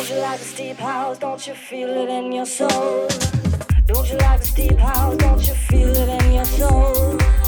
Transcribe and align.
Don't 0.00 0.08
you 0.08 0.22
like 0.22 0.40
the 0.40 0.56
deep 0.56 0.76
house? 0.78 1.18
Don't 1.18 1.46
you 1.46 1.52
feel 1.52 1.90
it 1.90 2.08
in 2.08 2.32
your 2.32 2.46
soul? 2.46 3.06
Don't 3.84 4.10
you 4.10 4.16
like 4.16 4.40
the 4.40 4.52
deep 4.56 4.78
house? 4.78 5.14
Don't 5.18 5.46
you 5.46 5.52
feel 5.52 5.94
it 5.94 6.24
in 6.24 6.32
your 6.32 6.44
soul? 6.46 7.39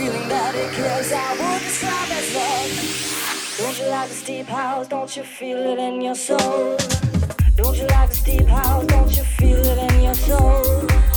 feeling 0.00 0.28
that 0.30 0.54
it. 0.54 1.12
I 1.12 1.30
would 1.40 1.60
describe 1.62 2.10
as 2.10 2.34
love. 2.34 3.58
Don't 3.58 3.78
you 3.78 3.86
like 3.90 4.08
this 4.08 4.22
deep 4.22 4.46
house? 4.46 4.88
Don't 4.88 5.14
you 5.14 5.22
feel 5.22 5.58
it 5.58 5.78
in 5.78 6.00
your 6.00 6.14
soul? 6.14 6.78
Don't 7.56 7.76
you 7.76 7.86
like 7.86 8.08
this 8.08 8.22
deep 8.22 8.48
house? 8.48 8.86
Don't 8.86 9.14
you 9.14 9.24
feel 9.38 9.58
it 9.58 9.92
in 9.92 10.02
your 10.02 10.14
soul? 10.14 11.09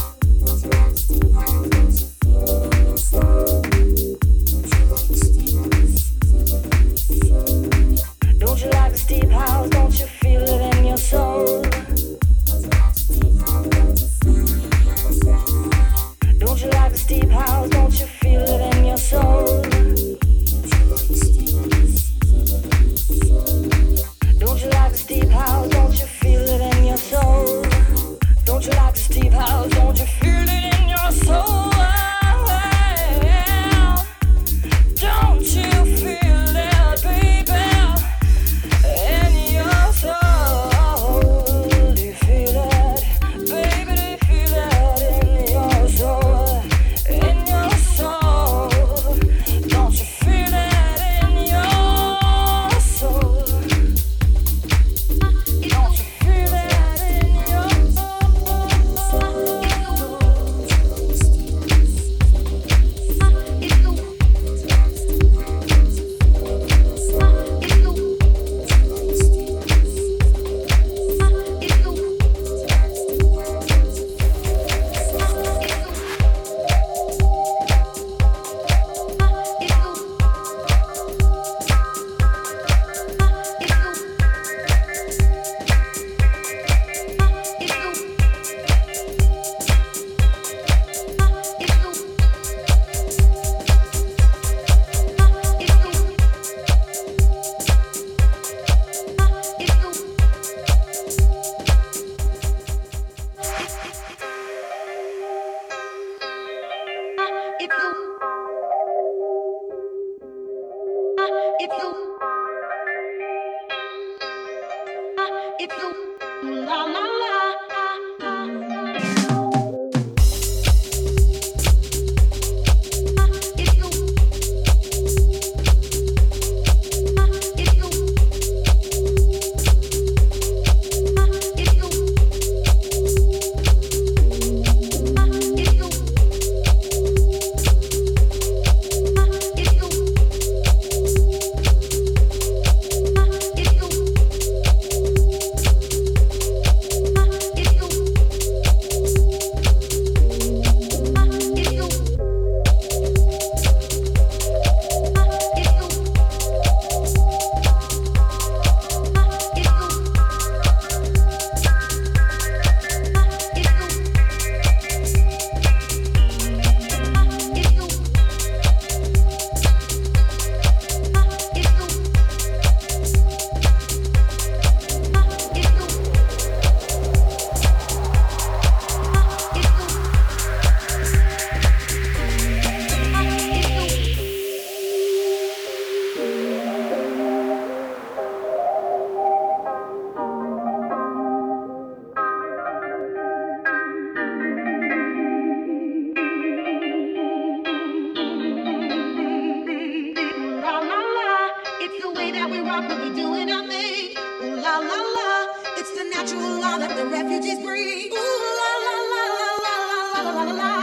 la 204.81 204.99
la. 205.15 205.47
It's 205.77 205.91
the 205.97 206.05
natural 206.05 206.59
law 206.61 206.77
that 206.77 206.95
the 206.95 207.05
refugees 207.07 207.59
breathe. 207.59 208.11
Ooh 208.13 208.41
la 208.59 208.71
la 208.85 208.95
la 209.11 209.23
la 209.39 209.47
la 209.65 209.75
la 210.13 210.31
la 210.31 210.43
la 210.43 210.53
la. 210.53 210.82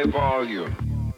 high 0.00 0.10
volume, 0.10 1.12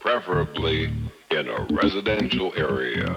preferably 0.00 0.90
in 1.30 1.48
a 1.48 1.66
residential 1.70 2.52
area. 2.56 3.16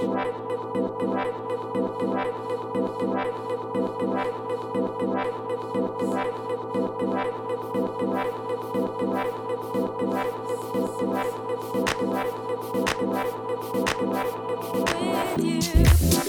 with 0.00 0.38
you. 15.76 16.27